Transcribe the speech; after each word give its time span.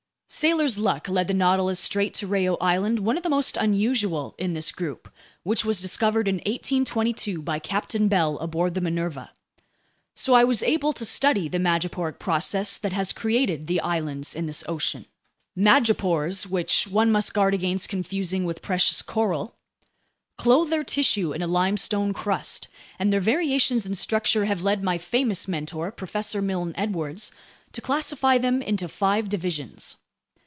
Sailors' 0.33 0.77
luck 0.77 1.09
led 1.09 1.27
the 1.27 1.33
Nautilus 1.33 1.77
straight 1.77 2.13
to 2.13 2.25
Reao 2.25 2.55
Island, 2.61 2.99
one 2.99 3.17
of 3.17 3.23
the 3.23 3.29
most 3.29 3.57
unusual 3.57 4.33
in 4.37 4.53
this 4.53 4.71
group, 4.71 5.11
which 5.43 5.65
was 5.65 5.81
discovered 5.81 6.25
in 6.25 6.35
1822 6.35 7.41
by 7.41 7.59
Captain 7.59 8.07
Bell 8.07 8.37
aboard 8.39 8.73
the 8.73 8.79
Minerva. 8.79 9.31
So 10.15 10.33
I 10.33 10.45
was 10.45 10.63
able 10.63 10.93
to 10.93 11.03
study 11.03 11.49
the 11.49 11.57
madreporic 11.59 12.17
process 12.17 12.77
that 12.77 12.93
has 12.93 13.11
created 13.11 13.67
the 13.67 13.81
islands 13.81 14.33
in 14.33 14.45
this 14.45 14.63
ocean. 14.69 15.05
Madrepores, 15.53 16.47
which 16.47 16.87
one 16.87 17.11
must 17.11 17.33
guard 17.33 17.53
against 17.53 17.89
confusing 17.89 18.45
with 18.45 18.61
precious 18.61 19.01
coral, 19.01 19.57
clothe 20.37 20.69
their 20.69 20.85
tissue 20.85 21.33
in 21.33 21.41
a 21.41 21.45
limestone 21.45 22.13
crust, 22.13 22.69
and 22.97 23.11
their 23.11 23.19
variations 23.19 23.85
in 23.85 23.95
structure 23.95 24.45
have 24.45 24.63
led 24.63 24.81
my 24.81 24.97
famous 24.97 25.49
mentor 25.49 25.91
Professor 25.91 26.41
Milne 26.41 26.73
Edwards 26.77 27.33
to 27.73 27.81
classify 27.81 28.37
them 28.37 28.61
into 28.61 28.87
five 28.87 29.27
divisions. 29.27 29.97